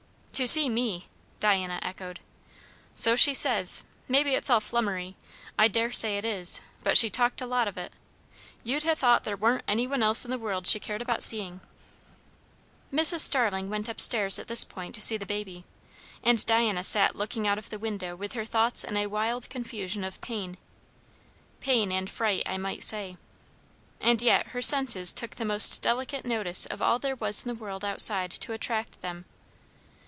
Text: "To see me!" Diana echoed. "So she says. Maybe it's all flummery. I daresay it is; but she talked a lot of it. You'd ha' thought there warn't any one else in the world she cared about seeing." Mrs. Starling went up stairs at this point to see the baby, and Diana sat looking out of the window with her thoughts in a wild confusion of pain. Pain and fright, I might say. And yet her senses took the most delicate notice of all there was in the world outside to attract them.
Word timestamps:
"To 0.41 0.47
see 0.47 0.69
me!" 0.69 1.07
Diana 1.39 1.77
echoed. 1.83 2.19
"So 2.95 3.15
she 3.15 3.31
says. 3.31 3.83
Maybe 4.07 4.33
it's 4.33 4.49
all 4.49 4.59
flummery. 4.59 5.15
I 5.59 5.67
daresay 5.67 6.17
it 6.17 6.25
is; 6.25 6.61
but 6.81 6.97
she 6.97 7.11
talked 7.11 7.41
a 7.41 7.45
lot 7.45 7.67
of 7.67 7.77
it. 7.77 7.93
You'd 8.63 8.81
ha' 8.81 8.97
thought 8.97 9.23
there 9.23 9.37
warn't 9.37 9.61
any 9.67 9.85
one 9.85 10.01
else 10.01 10.25
in 10.25 10.31
the 10.31 10.39
world 10.39 10.65
she 10.65 10.79
cared 10.79 10.99
about 11.03 11.21
seeing." 11.21 11.61
Mrs. 12.91 13.19
Starling 13.19 13.69
went 13.69 13.87
up 13.87 14.01
stairs 14.01 14.39
at 14.39 14.47
this 14.47 14.63
point 14.63 14.95
to 14.95 15.01
see 15.01 15.15
the 15.15 15.27
baby, 15.27 15.63
and 16.23 16.43
Diana 16.47 16.83
sat 16.83 17.15
looking 17.15 17.45
out 17.47 17.59
of 17.59 17.69
the 17.69 17.77
window 17.77 18.15
with 18.15 18.33
her 18.33 18.45
thoughts 18.45 18.83
in 18.83 18.97
a 18.97 19.05
wild 19.05 19.47
confusion 19.47 20.03
of 20.03 20.21
pain. 20.21 20.57
Pain 21.59 21.91
and 21.91 22.09
fright, 22.09 22.41
I 22.47 22.57
might 22.57 22.83
say. 22.83 23.17
And 23.99 24.23
yet 24.23 24.47
her 24.47 24.61
senses 24.63 25.13
took 25.13 25.35
the 25.35 25.45
most 25.45 25.83
delicate 25.83 26.25
notice 26.25 26.65
of 26.65 26.81
all 26.81 26.97
there 26.97 27.15
was 27.15 27.43
in 27.45 27.49
the 27.49 27.61
world 27.63 27.85
outside 27.85 28.31
to 28.31 28.53
attract 28.53 29.01
them. 29.01 29.25